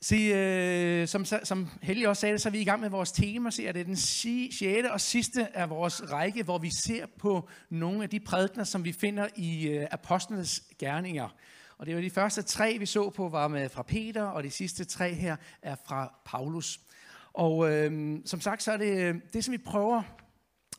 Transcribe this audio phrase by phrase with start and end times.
[0.00, 3.50] Se, øh, som, som Helge også sagde, så er vi i gang med vores tema.
[3.50, 4.62] Se, det er den 6.
[4.90, 8.92] og sidste af vores række, hvor vi ser på nogle af de prædikner, som vi
[8.92, 11.28] finder i øh, apostlenes gerninger.
[11.78, 14.50] Og det var de første tre, vi så på, var med fra Peter, og de
[14.50, 16.80] sidste tre her er fra Paulus.
[17.32, 20.02] Og øh, som sagt, så er det øh, det, som vi prøver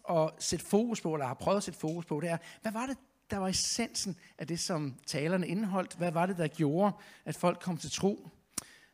[0.10, 2.86] at sætte fokus på, eller har prøvet at sætte fokus på, det er, hvad var
[2.86, 2.98] det,
[3.32, 5.96] der var essensen af det, som talerne indeholdt?
[5.98, 6.92] Hvad var det, der gjorde,
[7.26, 8.30] at folk kom til tro?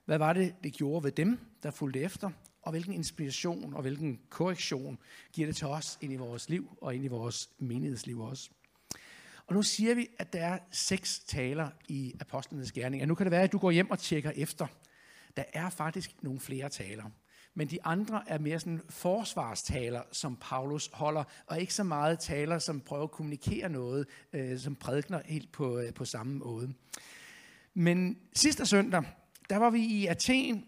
[0.06, 2.29] Hvad var det, det gjorde ved dem, der fulgte efter?
[2.61, 4.98] Og hvilken inspiration og hvilken korrektion
[5.34, 8.50] giver det til os ind i vores liv og ind i vores menighedsliv også?
[9.48, 13.06] Og nu siger vi, at der er seks taler i apostlenes gerning.
[13.06, 14.68] nu kan det være, at du går hjem og tjekker efter.
[15.38, 17.04] Der er faktisk nogle flere taler.
[17.54, 22.60] Men de andre er mere sådan forsvarstaler, som Paulus holder, og ikke så meget taler,
[22.60, 26.74] som prøver at kommunikere noget, øh, som prædikner helt på, øh, på samme måde.
[27.74, 29.04] Men sidste søndag,
[29.50, 30.66] der var vi i Athen,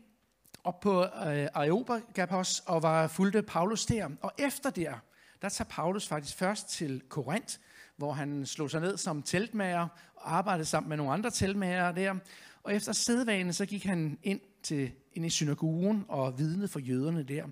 [0.63, 4.09] op på øh, Areopagapos, og var fulgte Paulus der.
[4.21, 4.93] Og efter der,
[5.41, 7.55] der tager Paulus faktisk først til Korinth,
[7.97, 12.15] hvor han slog sig ned som teltmager og arbejdede sammen med nogle andre teltmager der.
[12.63, 17.23] Og efter sædvanen, så gik han ind, til, ind i synagogen og vidnede for jøderne
[17.23, 17.45] der.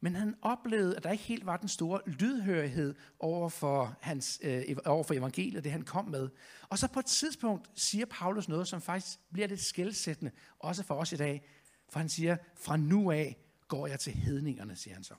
[0.00, 4.62] Men han oplevede, at der ikke helt var den store lydhørighed over for, hans, øh,
[4.86, 6.28] over for evangeliet, det han kom med.
[6.68, 10.94] Og så på et tidspunkt siger Paulus noget, som faktisk bliver lidt skældsættende, også for
[10.94, 11.48] os i dag.
[11.90, 13.36] For han siger, fra nu af
[13.68, 15.14] går jeg til hedningerne, siger han så.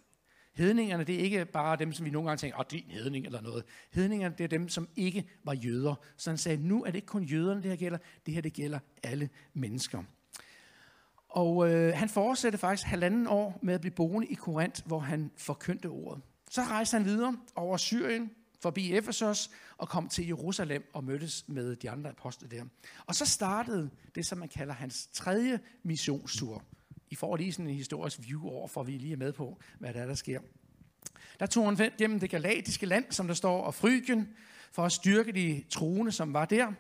[0.54, 3.42] Hedningerne, det er ikke bare dem, som vi nogle gange tænker, åh, din hedning eller
[3.42, 3.64] noget.
[3.92, 5.96] Hedningerne, det er dem, som ikke var jøder.
[6.18, 8.54] Så han sagde, nu er det ikke kun jøderne, det her gælder, det her det
[8.54, 10.04] gælder alle mennesker.
[11.30, 15.32] Og øh, han fortsatte faktisk halvanden år med at blive boende i Korinth, hvor han
[15.38, 16.22] forkyndte ordet.
[16.50, 21.76] Så rejste han videre over Syrien, forbi Efesos og kom til Jerusalem og mødtes med
[21.76, 22.64] de andre apostle der.
[23.06, 26.64] Og så startede det, som man kalder hans tredje missionstur.
[27.10, 29.94] I får lige sådan en historisk view over, for vi lige er med på, hvad
[29.94, 30.40] der er, der sker.
[31.40, 34.28] Der tog han gennem det galatiske land, som der står, og Frygien,
[34.72, 36.74] for at styrke de troende, som var der.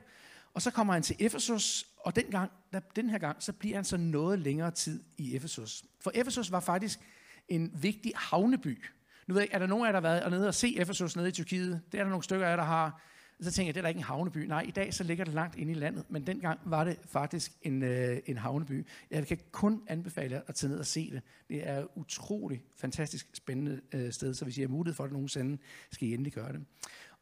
[0.54, 3.76] Og så kommer han til Efesus, og den, gang, der, den her gang, så bliver
[3.76, 5.84] han så noget længere tid i Efesus.
[6.02, 7.00] For Efesus var faktisk
[7.48, 8.84] en vigtig havneby.
[9.28, 11.16] Nu ved jeg, er der nogen af jer, der har været nede og se Efesus
[11.16, 11.82] nede i Tyrkiet?
[11.92, 13.02] Det er der nogle stykker af jer, der har.
[13.42, 14.38] Så tænker jeg, det er da ikke en havneby.
[14.38, 17.52] Nej, i dag så ligger det langt inde i landet, men dengang var det faktisk
[17.62, 18.88] en, øh, en havneby.
[19.12, 21.22] Jeg kan kun anbefale jer at tage ned og se det.
[21.50, 25.14] Det er et utroligt fantastisk spændende øh, sted, så hvis I har mulighed for det
[25.14, 25.58] nogensinde,
[25.92, 26.66] skal I endelig gøre det.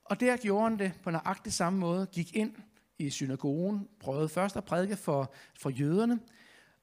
[0.06, 2.56] Og der gjorde han det på nøjagtig samme måde, gik ind
[3.00, 6.20] i synagogen, prøvede først at prædike for, for jøderne,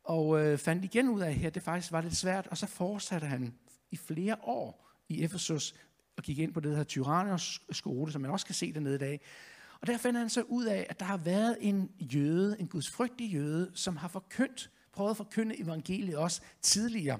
[0.05, 3.27] og øh, fandt igen ud af, at det faktisk var lidt svært, og så fortsatte
[3.27, 3.55] han
[3.91, 5.75] i flere år i Efesus
[6.17, 8.99] og gik ind på det her Tyranners skole, som man også kan se dernede i
[8.99, 9.21] dag.
[9.81, 13.33] Og der finder han så ud af, at der har været en jøde, en gudsfrygtig
[13.33, 17.19] jøde, som har forkyndt, prøvet at forkynde evangeliet også tidligere.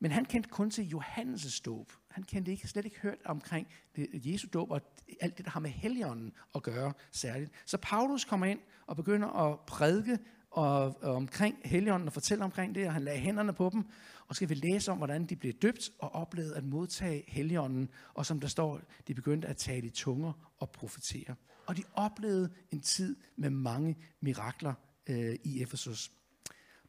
[0.00, 1.92] Men han kendte kun til Johannes' dåb.
[2.10, 3.66] Han kendte ikke, slet ikke hørt omkring
[3.96, 4.80] det, Jesu dåb og
[5.20, 7.50] alt det, der har med helligånden at gøre særligt.
[7.66, 10.18] Så Paulus kommer ind og begynder at prædike
[10.50, 13.84] og, og omkring helligånden og fortælle omkring det, og han lagde hænderne på dem,
[14.28, 18.26] og skal vi læse om, hvordan de blev døbt og oplevede at modtage helligånden, og
[18.26, 21.34] som der står, de begyndte at tale i tunger og profetere.
[21.66, 24.74] Og de oplevede en tid med mange mirakler
[25.06, 26.12] øh, i Efesus.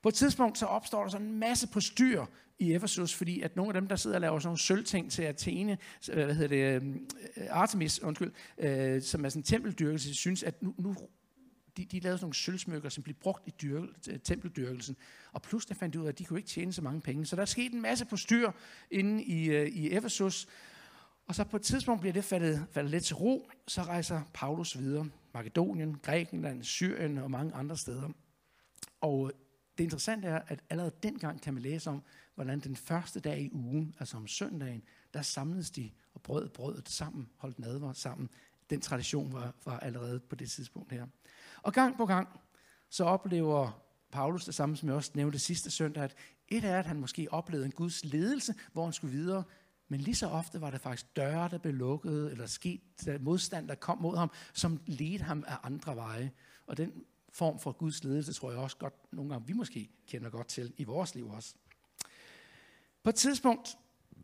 [0.05, 2.25] På et tidspunkt så opstår der sådan en masse på styr
[2.59, 5.21] i Efesus, fordi at nogle af dem, der sidder og laver sådan nogle sølvting til
[5.21, 5.77] Athene,
[6.09, 7.07] øh, hvad hedder det, øhm,
[7.37, 10.95] øh, Artemis, undskyld, øh, som er sådan en tempeldyrkelse, synes, at nu, nu
[11.77, 14.95] de, de lavede sådan nogle sølvsmykker, som blev brugt i dyrkel, øh, tempeldyrkelsen.
[15.31, 17.25] Og pludselig fandt de ud af, at de kunne ikke tjene så mange penge.
[17.25, 18.51] Så der skete en masse på styr
[18.91, 20.47] inde i, i Efesus.
[21.27, 23.49] Og så på et tidspunkt bliver det faldet, faldet lidt til ro.
[23.67, 25.09] Så rejser Paulus videre.
[25.33, 28.09] Makedonien, Grækenland, Syrien og mange andre steder.
[29.01, 29.31] Og
[29.77, 32.03] det interessante er, at allerede dengang kan man læse om,
[32.35, 36.89] hvordan den første dag i ugen, altså om søndagen, der samledes de og brød brødet
[36.89, 38.29] sammen, holdt nadver sammen.
[38.69, 41.07] Den tradition var, var allerede på det tidspunkt her.
[41.61, 42.27] Og gang på gang,
[42.89, 46.15] så oplever Paulus det samme, som jeg også nævnte sidste søndag, at
[46.47, 49.43] et er, at han måske oplevede en Guds ledelse, hvor han skulle videre,
[49.87, 52.81] men lige så ofte var det faktisk døre, der blev lukket, eller sket
[53.21, 56.31] modstand, der kom mod ham, som ledte ham af andre veje.
[56.67, 57.05] Og den
[57.35, 60.73] form for Guds ledelse, tror jeg også godt, nogle gange vi måske kender godt til
[60.77, 61.55] i vores liv også.
[63.03, 63.77] På et tidspunkt,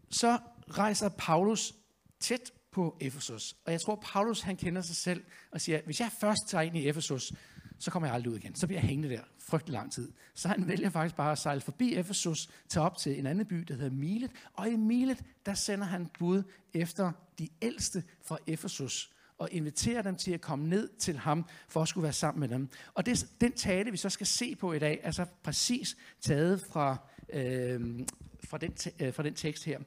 [0.09, 1.73] så rejser Paulus
[2.19, 3.55] tæt på Efesus.
[3.65, 6.77] Og jeg tror, Paulus han kender sig selv og siger, hvis jeg først tager ind
[6.77, 7.33] i Efesus,
[7.79, 8.55] så kommer jeg aldrig ud igen.
[8.55, 10.11] Så bliver jeg hængende der frygtelig lang tid.
[10.33, 13.55] Så han vælger faktisk bare at sejle forbi Efesus, tage op til en anden by,
[13.55, 14.31] der hedder Milet.
[14.53, 16.43] Og i Milet, der sender han bud
[16.73, 21.81] efter de ældste fra Efesus og inviterer dem til at komme ned til ham, for
[21.81, 22.69] at skulle være sammen med dem.
[22.93, 26.61] Og det, den tale, vi så skal se på i dag, er så præcis taget
[26.61, 26.97] fra,
[27.33, 27.99] øh,
[28.43, 29.79] fra, den, øh, fra den tekst her.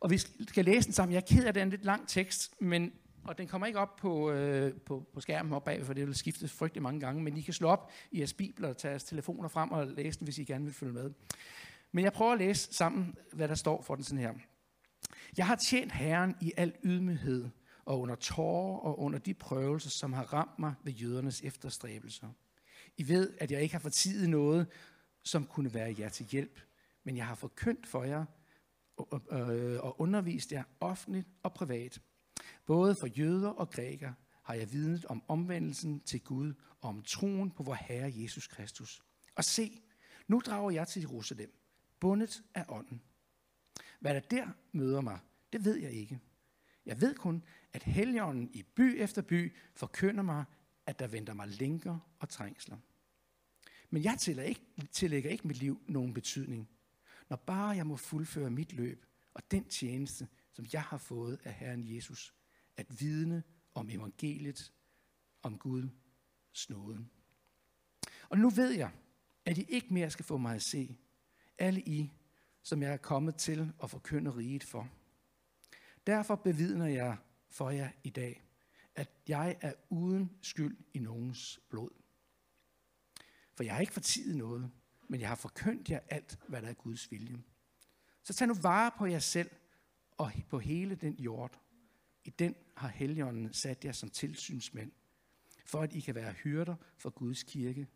[0.00, 0.18] Og vi
[0.48, 1.12] skal læse den sammen.
[1.12, 2.92] Jeg er ked af, at det er en lidt lang tekst, men
[3.24, 6.14] og den kommer ikke op på, øh, på, på skærmen op bag, for det vil
[6.14, 9.04] skifte frygtelig mange gange, men I kan slå op i jeres bibler og tage jeres
[9.04, 11.10] telefoner frem og læse den, hvis I gerne vil følge med.
[11.92, 14.32] Men jeg prøver at læse sammen, hvad der står for den sådan her.
[15.36, 17.48] Jeg har tjent Herren i al ydmyghed
[17.84, 22.28] og under tårer og under de prøvelser, som har ramt mig ved jødernes efterstræbelser.
[22.96, 24.66] I ved, at jeg ikke har fortidet noget,
[25.22, 26.60] som kunne være jer til hjælp,
[27.04, 28.24] men jeg har forkyndt for jer
[28.96, 32.00] og, øh, og undervist jer offentligt og privat.
[32.66, 37.50] Både for jøder og grækere har jeg vidnet om omvendelsen til Gud og om troen
[37.50, 39.02] på vor Herre Jesus Kristus.
[39.36, 39.82] Og se,
[40.28, 41.54] nu drager jeg til Jerusalem,
[42.00, 43.02] bundet af ånden.
[44.00, 45.18] Hvad der der møder mig,
[45.52, 46.20] det ved jeg ikke.
[46.86, 50.44] Jeg ved kun, at helgenen i by efter by forkynder mig,
[50.86, 52.76] at der venter mig lænker og trængsler.
[53.90, 56.68] Men jeg tillægger ikke, tillægger ikke mit liv nogen betydning,
[57.28, 61.54] når bare jeg må fuldføre mit løb og den tjeneste, som jeg har fået af
[61.54, 62.34] Herren Jesus,
[62.76, 63.42] at vidne
[63.74, 64.72] om evangeliet,
[65.42, 65.88] om Gud
[66.52, 67.10] snåden.
[68.28, 68.90] Og nu ved jeg,
[69.44, 70.96] at I ikke mere skal få mig at se,
[71.58, 72.12] alle I,
[72.62, 74.88] som jeg er kommet til at forkynde riget for.
[76.06, 77.16] Derfor bevidner jeg
[77.50, 78.42] for jer i dag,
[78.94, 81.90] at jeg er uden skyld i nogens blod.
[83.54, 84.70] For jeg har ikke fortidet noget,
[85.08, 87.42] men jeg har forkyndt jer alt, hvad der er Guds vilje.
[88.22, 89.50] Så tag nu vare på jer selv
[90.10, 91.60] og på hele den jord.
[92.24, 94.92] I den har Helligånden sat jer som tilsynsmænd,
[95.66, 97.88] for at I kan være hyrder for Guds kirke,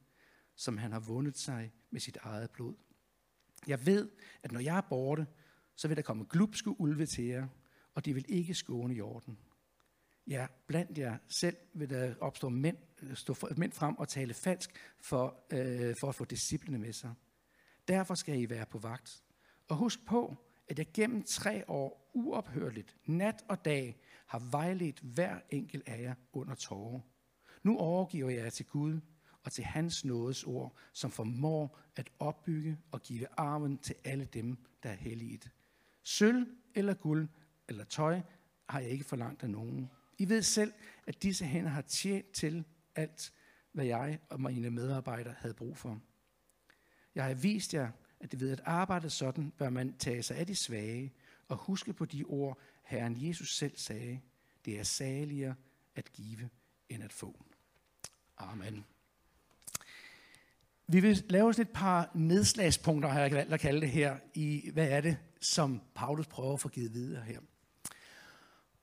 [0.54, 2.74] som han har vundet sig med sit eget blod.
[3.66, 4.10] Jeg ved,
[4.42, 5.26] at når jeg er borte,
[5.76, 7.48] så vil der komme glupske ulve til jer,
[7.96, 9.38] og de vil ikke skåne jorden.
[10.26, 12.76] Ja, blandt jer selv vil der opstå mænd,
[13.14, 14.70] stå mænd frem og tale falsk
[15.00, 17.14] for, øh, for at få disciplene med sig.
[17.88, 19.22] Derfor skal I være på vagt.
[19.68, 20.36] Og husk på,
[20.68, 26.14] at jeg gennem tre år uophørligt, nat og dag, har vejledt hver enkelt af jer
[26.32, 27.00] under tårer.
[27.62, 29.00] Nu overgiver jeg jer til Gud
[29.42, 34.56] og til hans nådes ord, som formår at opbygge og give arven til alle dem,
[34.82, 35.40] der er hellige.
[36.02, 37.28] Sølv eller guld
[37.68, 38.20] eller tøj
[38.68, 39.90] har jeg ikke forlangt af nogen.
[40.18, 40.72] I ved selv,
[41.06, 42.64] at disse hænder har tjent til
[42.94, 43.32] alt,
[43.72, 46.00] hvad jeg og mine medarbejdere havde brug for.
[47.14, 47.90] Jeg har vist jer,
[48.20, 51.12] at det ved at arbejde sådan, bør man tage sig af de svage
[51.48, 54.20] og huske på de ord, Herren Jesus selv sagde.
[54.64, 55.54] Det er saligere
[55.94, 56.48] at give
[56.88, 57.44] end at få.
[58.38, 58.84] Amen.
[60.86, 64.88] Vi vil lave et par nedslagspunkter, har jeg valgt at kalde det her, i hvad
[64.88, 67.40] er det, som Paulus prøver at få givet videre her.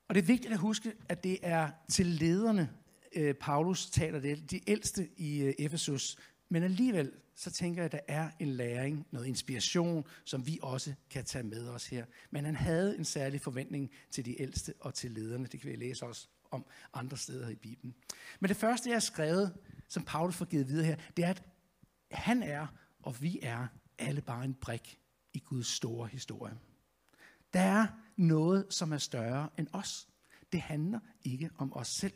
[0.08, 2.70] Og det er vigtigt at huske, at det er til lederne,
[3.14, 6.16] øh, Paulus taler det, de ældste i øh, Efesus.
[6.48, 10.94] Men alligevel, så tænker jeg, at der er en læring, noget inspiration, som vi også
[11.10, 12.04] kan tage med os her.
[12.30, 15.46] Men han havde en særlig forventning til de ældste og til lederne.
[15.46, 16.64] Det kan vi læse også om
[16.94, 17.94] andre steder i Bibelen.
[18.40, 19.52] Men det første, jeg har skrevet,
[19.88, 21.42] som Paulus får givet videre her, det er, at
[22.10, 22.66] han er,
[23.02, 23.66] og vi er,
[23.98, 24.98] alle bare en brik
[25.32, 26.54] i Guds store historie.
[27.54, 27.86] Der er
[28.16, 30.08] noget, som er større end os.
[30.52, 32.12] Det handler ikke om os selv.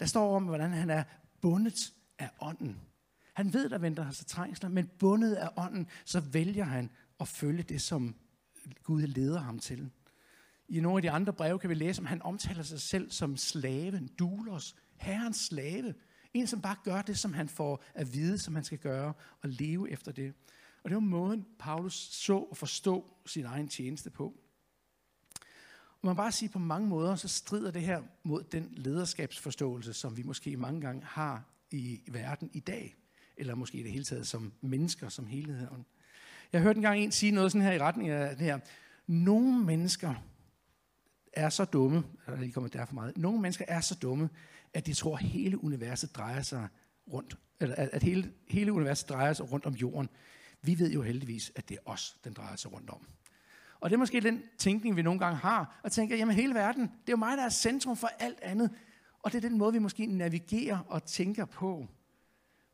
[0.00, 1.04] Der står om, hvordan han er
[1.40, 2.80] bundet af ånden.
[3.34, 7.62] Han ved, der venter sig trængsler, men bundet af ånden, så vælger han at følge
[7.62, 8.14] det, som
[8.82, 9.90] Gud leder ham til.
[10.68, 13.36] I nogle af de andre breve kan vi læse, om han omtaler sig selv som
[13.36, 15.94] slaven, dulos, herrens slave.
[16.34, 19.48] En, som bare gør det, som han får at vide, som han skal gøre, og
[19.48, 20.34] leve efter det.
[20.86, 24.24] Og det var måden, Paulus så og forstå sin egen tjeneste på.
[26.00, 30.16] Og man bare sige, på mange måder, så strider det her mod den lederskabsforståelse, som
[30.16, 32.96] vi måske mange gange har i verden i dag.
[33.36, 35.86] Eller måske i det hele taget som mennesker, som helheden.
[36.52, 38.58] Jeg hørte engang en sige noget sådan her i retning af det her.
[39.06, 40.14] Nogle mennesker
[41.32, 44.28] er så dumme, eller lige kommer der for meget, nogle mennesker er så dumme,
[44.74, 46.68] at de tror, at hele universet drejer sig
[47.12, 50.08] rundt, eller at hele, hele universet drejer sig rundt om jorden.
[50.66, 53.06] Vi ved jo heldigvis, at det er os, den drejer sig rundt om.
[53.80, 56.82] Og det er måske den tænkning, vi nogle gange har, og tænker, jamen hele verden,
[56.82, 58.70] det er jo mig, der er centrum for alt andet.
[59.22, 61.86] Og det er den måde, vi måske navigerer og tænker på.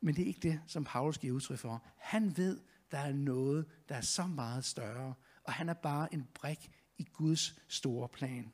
[0.01, 1.85] Men det er ikke det, som Paulus giver udtryk for.
[1.99, 6.29] Han ved, der er noget, der er så meget større, og han er bare en
[6.35, 8.53] brik i Guds store plan.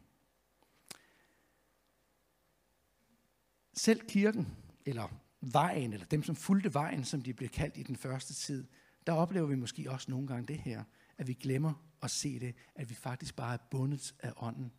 [3.74, 5.08] Selv kirken, eller
[5.40, 8.66] vejen, eller dem, som fulgte vejen, som de blev kaldt i den første tid,
[9.08, 10.84] der oplever vi måske også nogle gange det her,
[11.18, 14.72] at vi glemmer at se det, at vi faktisk bare er bundet af ånden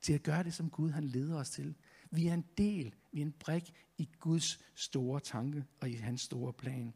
[0.00, 1.74] til at gøre det, som Gud han leder os til.
[2.10, 6.20] Vi er en del, vi er en brik i Guds store tanke og i hans
[6.20, 6.94] store plan.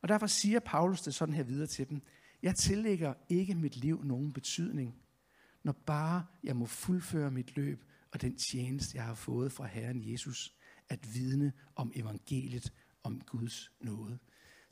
[0.00, 2.02] Og derfor siger Paulus det sådan her videre til dem.
[2.42, 4.94] Jeg tillægger ikke mit liv nogen betydning,
[5.62, 10.12] når bare jeg må fuldføre mit løb og den tjeneste, jeg har fået fra Herren
[10.12, 10.54] Jesus,
[10.88, 14.18] at vidne om evangeliet om Guds nåde.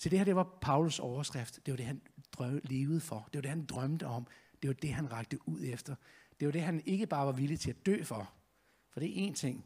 [0.02, 1.60] Så det her, det var Paulus overskrift.
[1.66, 3.28] Det var det, han drøm, levede for.
[3.32, 4.26] Det var det, han drømte om.
[4.62, 5.94] Det var det, han rakte ud efter.
[6.40, 8.34] Det var det, han ikke bare var villig til at dø for.
[8.90, 9.56] For det er én ting.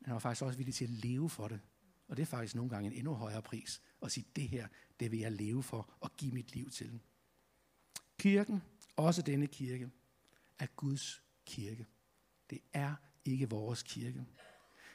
[0.00, 1.60] Men han var faktisk også villig til at leve for det.
[2.08, 3.82] Og det er faktisk nogle gange en endnu højere pris.
[4.02, 4.68] At sige, det her,
[5.00, 7.00] det vil jeg leve for og give mit liv til.
[8.18, 8.62] Kirken,
[8.96, 9.90] også denne kirke,
[10.58, 11.86] er Guds kirke.
[12.50, 14.24] Det er ikke vores kirke.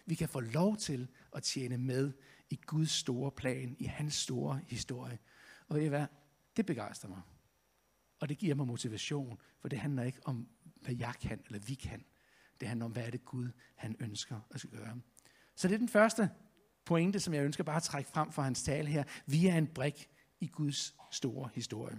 [0.06, 2.14] Vi kan få lov til at tjene med
[2.50, 5.20] i Guds store plan, i hans store historie.
[5.68, 6.06] Og ved I hvad?
[6.58, 7.22] Det begejstrer mig.
[8.20, 10.48] Og det giver mig motivation, for det handler ikke om,
[10.82, 12.06] hvad jeg kan eller vi kan.
[12.60, 15.02] Det handler om, hvad er det Gud, han ønsker at skal gøre.
[15.56, 16.30] Så det er den første
[16.86, 19.04] pointe, som jeg ønsker bare at trække frem for hans tale her.
[19.26, 21.98] Vi er en brik i Guds store historie.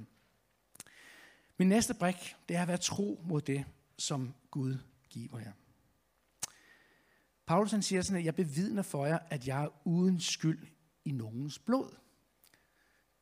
[1.59, 3.65] Min næste brik, det er at være tro mod det,
[3.99, 4.77] som Gud
[5.11, 5.53] giver jer.
[7.49, 10.67] Paulus han siger sådan, at jeg bevidner for jer, at jeg er uden skyld
[11.05, 11.97] i nogens blod.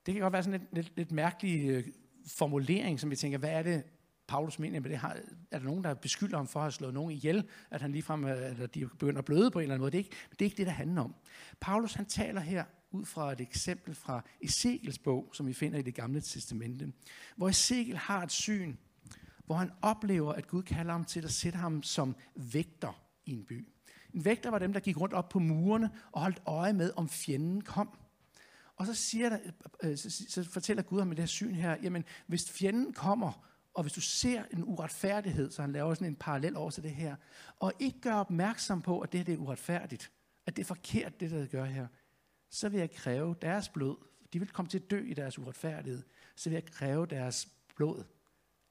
[0.06, 1.84] Det kan godt være sådan en lidt, lidt, lidt mærkelig øh,
[2.26, 3.84] formulering, som vi tænker, hvad er det,
[4.28, 4.98] Paulus mener med det?
[4.98, 5.16] Har,
[5.50, 8.24] er der nogen, der beskylder ham for at have slået nogen ihjel, at han ligefrem,
[8.24, 9.90] øh, eller de begynder at bløde på en eller anden måde?
[9.90, 11.14] Det er ikke det, er ikke det der handler om.
[11.60, 15.82] Paulus han taler her ud fra et eksempel fra Ezekiels bog, som vi finder i
[15.82, 16.92] det gamle testamente,
[17.36, 18.76] hvor Ezekiel har et syn,
[19.44, 23.44] hvor han oplever, at Gud kalder ham til at sætte ham som vægter i en
[23.44, 23.68] by.
[24.14, 27.08] En vægter var dem, der gik rundt op på murene og holdt øje med, om
[27.08, 27.98] fjenden kom.
[28.76, 29.38] Og så, siger der,
[29.82, 33.82] øh, så fortæller Gud ham i det her syn her, jamen hvis fjenden kommer, og
[33.82, 37.16] hvis du ser en uretfærdighed, så han laver sådan en parallel over til det her,
[37.60, 40.12] og ikke gør opmærksom på, at det her det er uretfærdigt,
[40.46, 41.86] at det er forkert, det der gør her,
[42.50, 43.96] så vil jeg kræve deres blod.
[44.32, 46.02] De vil komme til at dø i deres uretfærdighed.
[46.36, 48.04] Så vil jeg kræve deres blod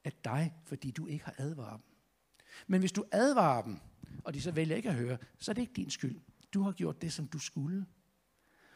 [0.03, 1.95] af dig, fordi du ikke har advaret dem.
[2.67, 3.79] Men hvis du advarer dem,
[4.24, 6.19] og de så vælger ikke at høre, så er det ikke din skyld.
[6.53, 7.86] Du har gjort det, som du skulle.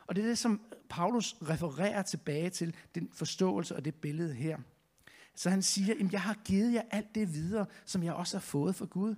[0.07, 4.57] Og det er det, som Paulus refererer tilbage til, den forståelse og det billede her.
[5.35, 8.41] Så han siger, at jeg har givet jer alt det videre, som jeg også har
[8.41, 9.15] fået fra Gud.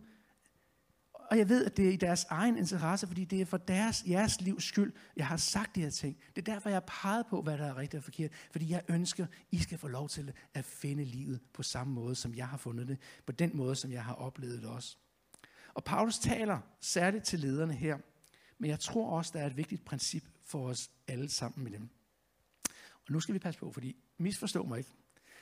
[1.14, 4.04] Og jeg ved, at det er i deres egen interesse, fordi det er for deres,
[4.08, 6.18] jeres livs skyld, jeg har sagt de her ting.
[6.36, 8.32] Det er derfor, jeg har peget på, hvad der er rigtigt og forkert.
[8.52, 12.36] Fordi jeg ønsker, I skal få lov til at finde livet på samme måde, som
[12.36, 12.98] jeg har fundet det.
[13.26, 14.98] På den måde, som jeg har oplevet det også.
[15.74, 17.98] Og Paulus taler særligt til lederne her.
[18.58, 21.90] Men jeg tror også, der er et vigtigt princip for os alle sammen med dem.
[22.94, 24.92] Og nu skal vi passe på, fordi misforstå mig ikke.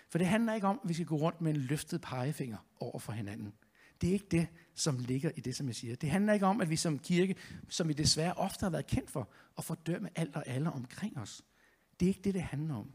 [0.09, 2.99] For det handler ikke om, at vi skal gå rundt med en løftet pegefinger over
[2.99, 3.53] for hinanden.
[4.01, 5.95] Det er ikke det, som ligger i det, som jeg siger.
[5.95, 7.35] Det handler ikke om, at vi som kirke,
[7.69, 11.41] som vi desværre ofte har været kendt for, at fordømme alt og alle omkring os.
[11.99, 12.91] Det er ikke det, det handler om.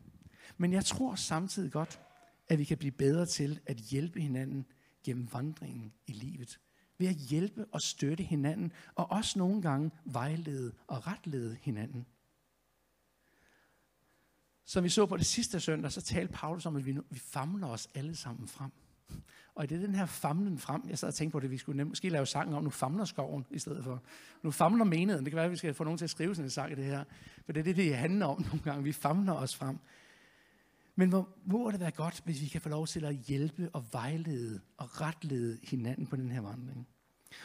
[0.57, 2.01] Men jeg tror samtidig godt,
[2.49, 4.67] at vi kan blive bedre til at hjælpe hinanden
[5.05, 6.61] gennem vandringen i livet.
[6.99, 12.07] Ved at hjælpe og støtte hinanden, og også nogle gange vejlede og retlede hinanden.
[14.65, 17.67] Som vi så på det sidste søndag, så talte Paulus om, at vi, vi famler
[17.67, 18.71] os alle sammen frem.
[19.55, 21.85] Og det er den her famlen frem, jeg sad og tænkte på det, vi skulle
[21.85, 24.03] måske lave sangen om, nu famler skoven i stedet for.
[24.43, 25.25] Nu famler menigheden.
[25.25, 26.75] Det kan være, at vi skal få nogen til at skrive sådan en sang i
[26.75, 27.05] det her.
[27.45, 28.85] For det er det, det handler om nogle gange.
[28.85, 29.79] Vi famler os frem.
[30.97, 33.85] Men hvor må det være godt, hvis vi kan få lov til at hjælpe og
[33.93, 36.89] vejlede og retlede hinanden på den her vandring.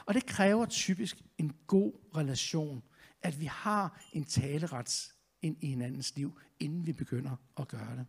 [0.05, 2.83] Og det kræver typisk en god relation,
[3.21, 8.05] at vi har en taleret ind i hinandens liv, inden vi begynder at gøre det.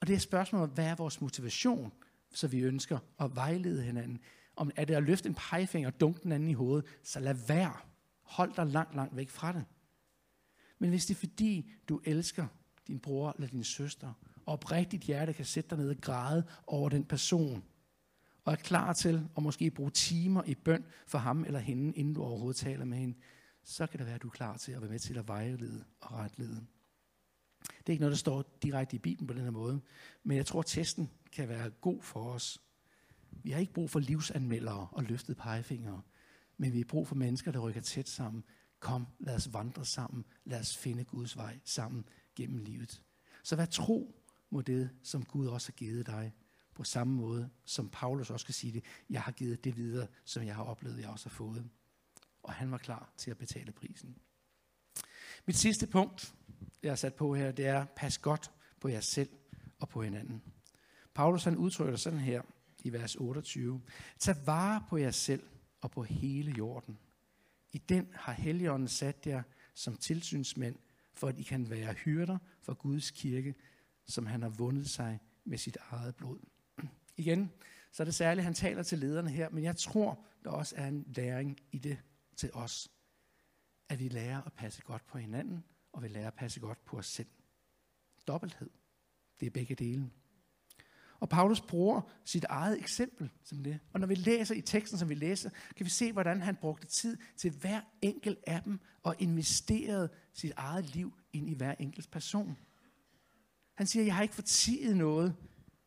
[0.00, 1.92] Og det er spørgsmålet, hvad er vores motivation?
[2.32, 4.18] så vi ønsker at vejlede hinanden.
[4.56, 7.34] Om er det at løfte en pegefinger og dunke den anden i hovedet, så lad
[7.34, 7.76] være.
[8.22, 9.64] Hold dig langt, langt væk fra det.
[10.78, 12.46] Men hvis det er fordi, du elsker
[12.86, 14.12] din bror eller din søster,
[14.48, 17.64] oprigtigt hjerte kan sætte dig ned og græde over den person,
[18.44, 22.14] og er klar til at måske bruge timer i bøn for ham eller hende, inden
[22.14, 23.18] du overhovedet taler med hende,
[23.64, 25.84] så kan det være, at du er klar til at være med til at vejlede
[26.00, 26.66] og retlede.
[27.78, 29.80] Det er ikke noget, der står direkte i Bibelen på den her måde,
[30.22, 32.58] men jeg tror, at testen kan være god for os.
[33.30, 36.02] Vi har ikke brug for livsanmeldere og løftede pegefingre,
[36.56, 38.44] men vi har brug for mennesker, der rykker tæt sammen.
[38.80, 40.24] Kom, lad os vandre sammen.
[40.44, 42.04] Lad os finde Guds vej sammen
[42.36, 43.02] gennem livet.
[43.42, 44.17] Så vær tro
[44.50, 46.34] mod det, som Gud også har givet dig.
[46.74, 48.84] På samme måde, som Paulus også kan sige det.
[49.10, 51.70] Jeg har givet det videre, som jeg har oplevet, jeg også har fået.
[52.42, 54.16] Og han var klar til at betale prisen.
[55.46, 56.34] Mit sidste punkt,
[56.82, 58.50] jeg har sat på her, det er, pas godt
[58.80, 59.30] på jer selv
[59.78, 60.42] og på hinanden.
[61.14, 62.42] Paulus han udtrykker det sådan her
[62.84, 63.80] i vers 28.
[64.18, 65.42] Tag vare på jer selv
[65.80, 66.98] og på hele jorden.
[67.72, 69.42] I den har Helligånden sat jer
[69.74, 70.76] som tilsynsmænd,
[71.14, 73.54] for at I kan være hyrder for Guds kirke,
[74.08, 76.38] som han har vundet sig med sit eget blod.
[77.16, 77.52] Igen,
[77.92, 80.74] så er det særligt, at han taler til lederne her, men jeg tror, der også
[80.76, 81.98] er en læring i det
[82.36, 82.88] til os.
[83.88, 86.96] At vi lærer at passe godt på hinanden, og vi lærer at passe godt på
[86.96, 87.28] os selv.
[88.26, 88.70] Dobbelthed.
[89.40, 90.10] Det er begge dele.
[91.20, 93.80] Og Paulus bruger sit eget eksempel som det.
[93.92, 96.86] Og når vi læser i teksten, som vi læser, kan vi se, hvordan han brugte
[96.86, 102.10] tid til hver enkelt af dem og investerede sit eget liv ind i hver enkelt
[102.10, 102.58] person.
[103.78, 105.34] Han siger, jeg har ikke fortiget noget,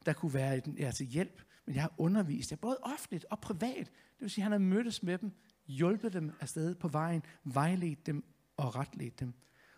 [0.05, 3.87] der kunne være jer til hjælp, men jeg har undervist jer, både offentligt og privat.
[3.87, 5.31] Det vil sige, han har mødtes med dem,
[5.67, 8.23] hjulpet dem afsted på vejen, vejledt dem
[8.57, 9.33] og retledt dem.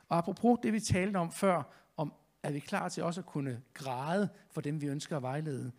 [0.09, 3.61] Og apropos det, vi talte om før, om er vi klar til også at kunne
[3.73, 5.71] græde for dem, vi ønsker at vejlede,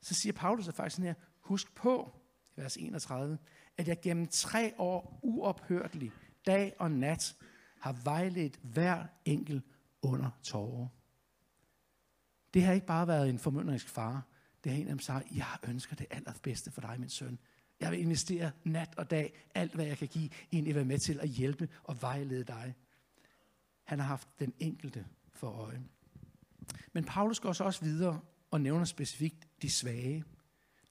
[0.00, 2.10] så siger Paulus faktisk sådan her, husk på,
[2.56, 3.38] vers 31,
[3.76, 6.12] at jeg gennem tre år uophørtelig,
[6.46, 7.36] dag og nat,
[7.80, 9.64] har vejledt hver enkelt
[10.02, 10.88] under tårer.
[12.54, 14.26] Det har ikke bare været en formynderisk far.
[14.64, 17.38] Det har en af dem sagt, jeg ønsker det allerbedste for dig, min søn.
[17.80, 20.84] Jeg vil investere nat og dag, alt hvad jeg kan give, ind i at være
[20.84, 22.74] med til at hjælpe og vejlede dig.
[23.84, 25.82] Han har haft den enkelte for øje.
[26.92, 30.24] Men Paulus går så også videre og nævner specifikt de svage.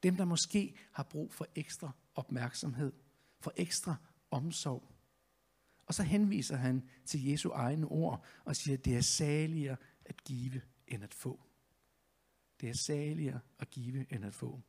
[0.04, 2.94] Dem, der måske har brug for ekstra opmærksomhed,
[3.40, 3.96] for ekstra
[4.32, 4.84] omsorg.
[5.86, 10.24] Og så henviser han til Jesu egne ord og siger, at det er saligere at
[10.24, 11.47] give end at få.
[12.62, 14.62] Det er saligere at give end at få.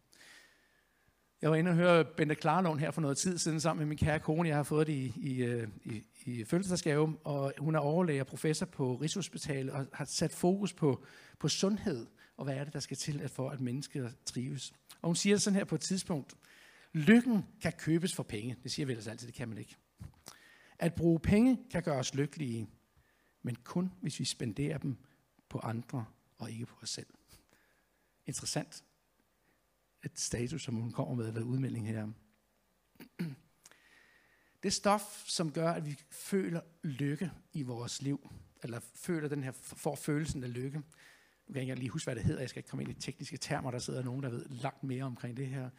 [1.43, 3.99] Jeg var inde og høre Bente Klarlund her for noget tid siden sammen med min
[3.99, 4.49] kære kone.
[4.49, 8.67] Jeg har fået det i, i, i, i fødselsdagsgave, og hun er overlæge og professor
[8.67, 11.05] på Rigshospitalet og har sat fokus på,
[11.39, 14.73] på sundhed, og hvad er det, der skal til at for, at mennesker trives.
[15.03, 16.35] Og hun siger sådan her på et tidspunkt,
[16.93, 18.57] lykken kan købes for penge.
[18.63, 19.77] Det siger vi ellers altid, det kan man ikke.
[20.79, 22.69] At bruge penge kan gøre os lykkelige,
[23.43, 24.97] men kun hvis vi spenderer dem
[25.49, 26.05] på andre
[26.39, 27.07] og ikke på os selv.
[28.29, 28.85] Interessant.
[30.05, 32.09] Et status, som hun kommer med eller udmelding her.
[34.63, 38.31] Det stof, som gør, at vi føler lykke i vores liv,
[38.63, 40.79] eller føler den her, får følelsen af lykke.
[40.79, 42.41] Nu kan jeg ikke lige huske, hvad det hedder.
[42.41, 43.71] Jeg skal ikke komme ind i tekniske termer.
[43.71, 45.71] Der sidder nogen, der ved langt mere omkring det her.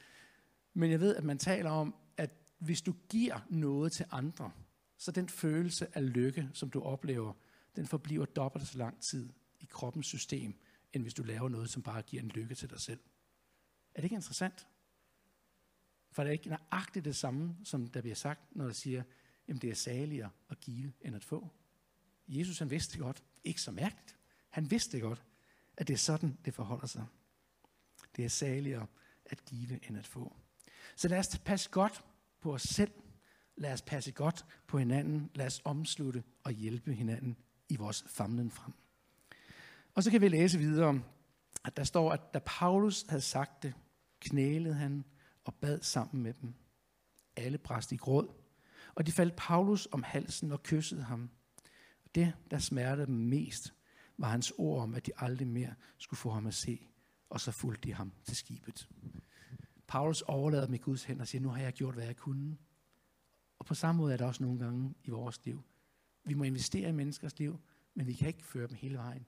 [0.74, 4.52] Men jeg ved, at man taler om, at hvis du giver noget til andre,
[4.98, 7.34] så den følelse af lykke, som du oplever,
[7.76, 10.56] den forbliver dobbelt så lang tid i kroppens system,
[10.94, 13.00] end hvis du laver noget, som bare giver en lykke til dig selv.
[13.96, 14.68] Er det ikke interessant?
[16.12, 19.04] For det er ikke nøjagtigt det samme, som der bliver sagt, når der siger,
[19.48, 21.50] at det er saligere at give, end at få.
[22.28, 23.24] Jesus han vidste godt.
[23.44, 24.18] Ikke så mærkeligt.
[24.50, 25.24] Han vidste godt,
[25.78, 27.06] at det er sådan, det forholder sig.
[28.16, 28.88] Det er saligere
[29.26, 30.36] at give, end at få.
[30.96, 32.06] Så lad os passe godt
[32.40, 32.92] på os selv.
[33.56, 35.32] Lad os passe godt på hinanden.
[35.36, 37.38] Lad os omslutte og hjælpe hinanden
[37.70, 38.74] i vores famlen frem.
[39.94, 41.02] Og så kan vi læse videre,
[41.66, 43.74] at der står, at da Paulus havde sagt det,
[44.20, 45.06] knælede han
[45.46, 46.54] og bad sammen med dem.
[47.36, 48.28] Alle bræst i gråd,
[48.96, 51.30] og de faldt Paulus om halsen og kyssede ham.
[52.16, 53.74] Det, der smertede dem mest,
[54.18, 56.88] var hans ord om, at de aldrig mere skulle få ham at se,
[57.30, 58.90] og så fulgte de ham til skibet.
[59.88, 62.58] Paulus overlader dem i Guds hænder og siger, nu har jeg gjort, hvad jeg kunne.
[63.60, 65.64] Og på samme måde er det også nogle gange i vores liv.
[66.26, 67.60] Vi må investere i menneskers liv,
[67.94, 69.26] men vi kan ikke føre dem hele vejen.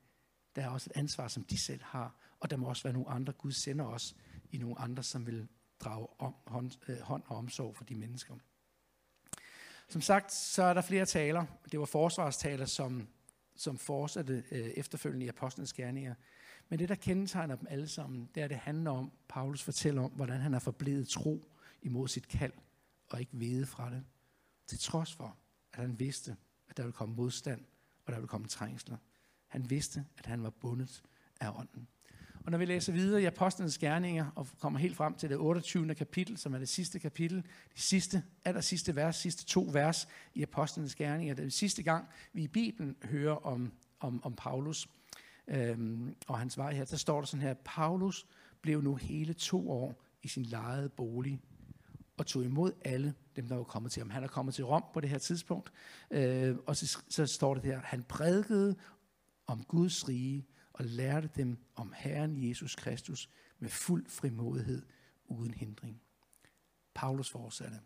[0.56, 3.10] Der er også et ansvar, som de selv har, og der må også være nogle
[3.10, 3.34] andre.
[3.34, 4.16] Gud sender os
[4.52, 5.48] i nogle andre, som vil
[5.80, 8.36] drage om, hånd, øh, hånd og omsorg for de mennesker.
[9.88, 11.46] Som sagt, så er der flere taler.
[11.72, 13.08] Det var forsvarstaler, som,
[13.56, 16.16] som fortsatte øh, efterfølgende i apostlenes gerninger.
[16.70, 20.02] Men det, der kendetegner dem alle sammen, det er, at det handler om, Paulus fortæller
[20.02, 22.54] om, hvordan han er forblevet tro imod sit kald,
[23.10, 24.04] og ikke vede fra det.
[24.68, 25.38] Til trods for,
[25.74, 26.36] at han vidste,
[26.70, 27.66] at der ville komme modstand,
[28.06, 28.98] og der ville komme trængsler.
[29.52, 31.04] Han vidste, at han var bundet
[31.40, 31.88] af ånden.
[32.46, 35.96] Og når vi læser videre i Apostlenes Gerninger, og kommer helt frem til det 28.
[35.96, 37.38] kapitel, som er det sidste kapitel,
[37.76, 41.84] de sidste, aller sidste vers, sidste to vers i Apostlenes Gerninger, det er den sidste
[41.84, 44.88] gang, vi i Bibelen hører om, om, om Paulus
[45.48, 48.26] øhm, og hans vej her, der står der sådan her, Paulus
[48.62, 51.40] blev nu hele to år i sin lejede bolig,
[52.18, 54.10] og tog imod alle dem, der var kommet til ham.
[54.10, 55.72] Han er kommet til Rom på det her tidspunkt,
[56.12, 58.76] øh, og så, så står det her, han prædikede
[59.48, 64.82] om Guds rige og lærte dem om Herren Jesus Kristus med fuld frimodighed
[65.26, 66.02] uden hindring.
[66.94, 67.78] Paulus fortsatte.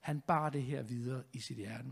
[0.00, 1.88] Han bar det her videre i sit hjerte.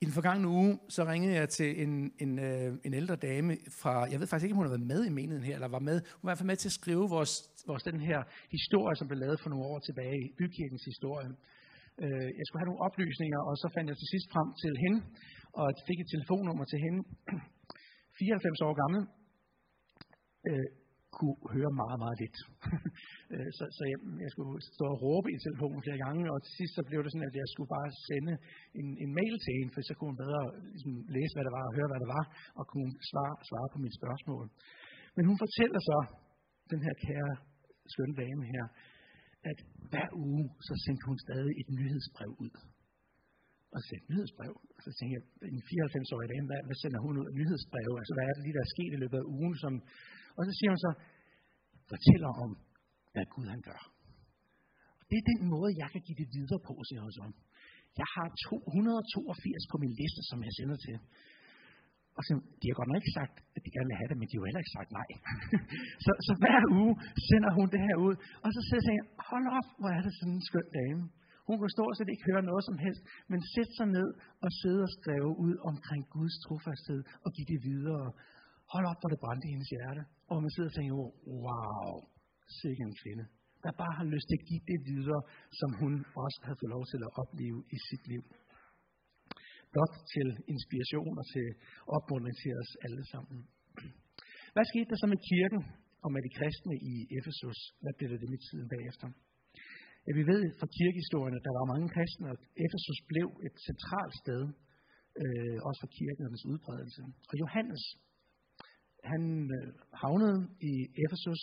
[0.00, 3.92] I den forgangne uge, så ringede jeg til en, en, øh, en ældre dame fra,
[4.10, 5.98] jeg ved faktisk ikke, om hun har været med i menigheden her, eller var med.
[6.18, 7.32] Hun var i hvert fald med til at skrive vores,
[7.66, 8.20] vores den her
[8.56, 11.28] historie, som blev lavet for nogle år tilbage, bykirkens historie.
[12.02, 14.98] Øh, jeg skulle have nogle oplysninger, og så fandt jeg til sidst frem til hende,
[15.60, 17.00] og fik et telefonnummer til hende.
[18.18, 19.00] 94 år gammel.
[20.48, 20.68] Øh,
[21.18, 22.38] kunne høre meget, meget lidt.
[23.34, 26.52] Øh, så, så jeg, jeg skulle stå og råbe i telefonen flere gange, og til
[26.58, 28.34] sidst så blev det sådan, at jeg skulle bare sende
[28.80, 30.42] en, en mail til hende, for så kunne hun bedre
[30.72, 32.24] ligesom, læse, hvad det var, og høre, hvad det var,
[32.60, 34.44] og kunne svare, svare på mine spørgsmål.
[35.16, 35.98] Men hun fortæller så,
[36.72, 37.32] den her kære,
[37.92, 38.64] skønne dame her,
[39.50, 39.58] at
[39.90, 42.54] hver uge, så sendte hun stadig et nyhedsbrev ud.
[43.74, 44.54] Og så et nyhedsbrev.
[44.76, 45.22] Og så tænkte jeg,
[45.54, 47.90] en 94-årig dame, hvad, hvad sender hun ud af nyhedsbrev?
[48.00, 49.54] Altså, hvad er det lige, der er sket i løbet af ugen?
[49.62, 49.72] Som...
[50.38, 50.92] Og så siger hun så,
[51.92, 52.50] fortæller om,
[53.12, 53.80] hvad Gud han gør.
[55.00, 57.24] Og det er den måde, jeg kan give det videre på, siger hun så.
[58.00, 60.96] Jeg har 282 på min liste, som jeg sender til.
[62.18, 64.26] Og så, de har godt nok ikke sagt, at de gerne vil have det, men
[64.28, 65.08] de har heller ikke sagt nej.
[66.04, 66.92] så, så hver uge
[67.28, 68.14] sender hun det her ud.
[68.44, 71.02] Og så siger jeg, hold op, hvor er det sådan en skøn dame.
[71.48, 74.08] Hun kan stort set ikke høre noget som helst, men sætte sig ned
[74.44, 78.06] og sidde og skrive ud omkring Guds trofasthed og give det videre.
[78.72, 80.02] Hold op, hvor det brændte i hendes hjerte.
[80.30, 80.94] Og man sidder og tænker,
[81.44, 81.92] wow,
[82.60, 83.24] sikke en kvinde,
[83.64, 85.20] der bare har lyst til at give det videre,
[85.60, 85.92] som hun
[86.24, 88.22] også havde fået lov til at opleve i sit liv.
[89.72, 91.46] Blot til inspiration og til
[91.96, 93.38] opmuntring til os alle sammen.
[94.54, 95.60] Hvad skete der så med kirken
[96.04, 97.58] og med de kristne i Efesus?
[97.82, 99.06] Hvad blev det med tiden bagefter?
[100.06, 104.14] Ja, vi ved fra kirkehistorien, at der var mange kristne, og Efesus blev et centralt
[104.22, 104.42] sted,
[105.22, 107.02] øh, også for kirkernes udbredelse.
[107.30, 107.82] Og Johannes,
[109.12, 109.22] han
[109.58, 109.68] øh,
[110.02, 110.38] havnede
[110.70, 110.72] i
[111.04, 111.42] Efesus,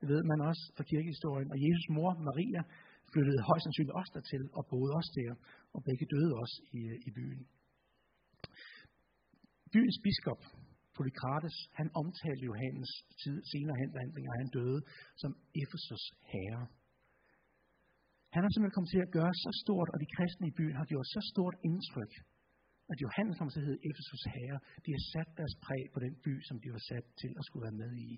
[0.00, 2.62] det ved man også fra kirkehistorien, og Jesus mor, Maria,
[3.12, 5.32] flyttede højst sandsynligt også dertil, og boede også der,
[5.74, 7.42] og begge døde også i, øh, i byen.
[9.72, 10.42] Byens biskop,
[10.96, 12.90] Polykrates, han omtalte Johannes
[13.22, 13.98] tid, senere hen, da
[14.40, 14.80] han døde,
[15.22, 15.30] som
[15.62, 16.62] Efesus herre.
[18.34, 20.86] Han har simpelthen kommet til at gøre så stort, og de kristne i byen har
[20.92, 22.12] gjort så stort indtryk,
[22.92, 24.58] at Johannes kommer til at hedde Efesus herre.
[24.84, 27.64] De har sat deres præg på den by, som de var sat til at skulle
[27.68, 28.10] være med i.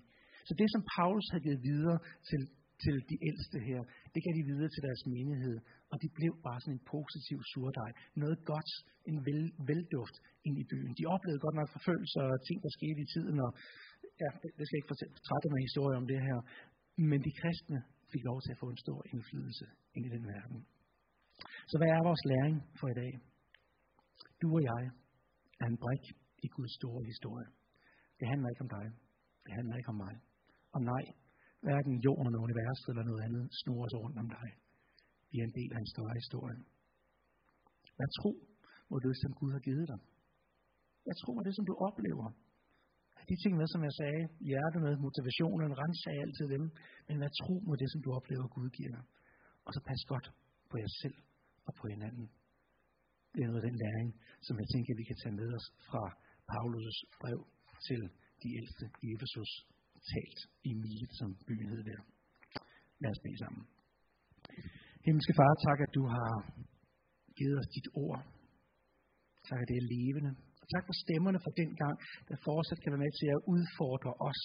[0.47, 1.97] Så det, som Paulus har givet videre
[2.29, 2.41] til,
[2.83, 3.81] til de ældste her,
[4.13, 5.57] det gav de videre til deres menighed.
[5.91, 7.91] Og de blev bare sådan en positiv surdej.
[8.23, 8.71] Noget godt,
[9.09, 10.15] en vel, velduft
[10.47, 10.91] ind i byen.
[10.99, 13.37] De oplevede godt nok forfølgelser og ting, der skete i tiden.
[13.45, 13.51] Og
[14.23, 16.37] ja, det skal jeg ikke fortælle, trætte mig historie om det her.
[17.09, 17.79] Men de kristne
[18.13, 19.65] fik lov til at få en stor indflydelse
[19.95, 20.59] ind i den verden.
[21.69, 23.11] Så hvad er vores læring for i dag?
[24.41, 24.83] Du og jeg
[25.61, 26.03] er en brik
[26.45, 27.47] i Guds store historie.
[28.19, 28.85] Det handler ikke om dig.
[29.45, 30.15] Det handler ikke om mig.
[30.75, 31.03] Og nej,
[31.65, 34.47] hverken jorden og universet eller noget andet snurrer sig rundt om dig.
[35.31, 36.57] Vi er en del af en større historie.
[37.97, 38.31] Hvad tro
[38.89, 39.99] må det, som Gud har givet dig?
[41.03, 42.27] Hvad tro er det, som du oplever?
[43.29, 46.63] De ting med, som jeg sagde, hjertet med, motivationen, rens af altid dem.
[47.07, 49.03] Men vær tro mod det, som du oplever, Gud giver dig?
[49.65, 50.27] Og så pas godt
[50.69, 51.17] på jer selv
[51.67, 52.25] og på hinanden.
[53.33, 54.09] Det er noget af den læring,
[54.47, 56.03] som jeg tænker, vi kan tage med os fra
[56.51, 57.39] Paulus' brev
[57.87, 58.01] til
[58.43, 59.51] de ældste i Efesus,
[60.11, 62.01] talt i Milet, som byen hed der.
[63.01, 63.63] Lad os bede sammen.
[65.05, 66.31] Himmelske Far, tak, at du har
[67.37, 68.21] givet os dit ord.
[69.49, 70.31] Tak, at det er levende.
[70.65, 71.95] Og tak for stemmerne fra den gang,
[72.29, 74.41] der fortsat kan være med til at udfordre os,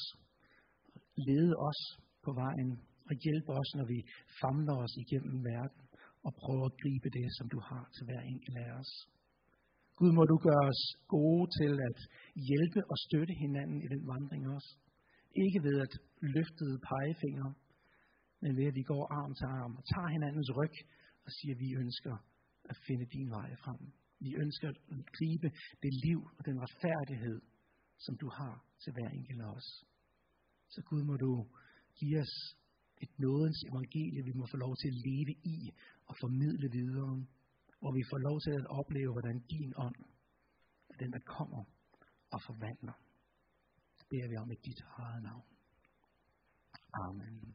[1.28, 1.80] lede os
[2.24, 2.70] på vejen
[3.08, 3.98] og hjælpe os, når vi
[4.40, 5.82] famler os igennem verden
[6.26, 8.92] og prøver at gribe det, som du har til hver enkelt af os.
[9.98, 10.82] Gud, må du gøre os
[11.16, 11.98] gode til at
[12.48, 14.70] hjælpe og støtte hinanden i den vandring også.
[15.44, 15.92] Ikke ved at
[16.36, 17.50] løftede pegefingre,
[18.42, 20.76] men ved at vi går arm til arm og tager hinandens ryg
[21.24, 22.14] og siger, at vi ønsker
[22.70, 23.80] at finde din vej frem.
[24.20, 24.76] Vi ønsker at
[25.16, 25.48] gribe
[25.82, 27.40] det liv og den retfærdighed,
[27.98, 29.68] som du har til hver enkelt af os.
[30.68, 31.46] Så Gud må du
[31.98, 32.34] give os
[33.04, 35.58] et nådens evangelie, vi må få lov til at leve i
[36.08, 37.26] og formidle videre,
[37.80, 39.98] hvor vi får lov til at opleve, hvordan din ånd
[40.90, 41.64] er den, der kommer
[42.30, 42.96] og forvandler.
[43.98, 45.46] Det beder vi om i dit eget navn.
[46.92, 47.54] Amen.